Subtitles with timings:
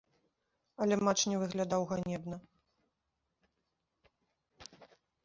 [0.85, 2.37] Але матч не выглядаў ганебна.